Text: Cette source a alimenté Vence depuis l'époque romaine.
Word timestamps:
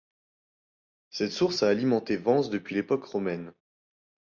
Cette 1.11 1.31
source 1.31 1.61
a 1.61 1.67
alimenté 1.69 2.17
Vence 2.17 2.49
depuis 2.49 2.73
l'époque 2.73 3.03
romaine. 3.05 3.53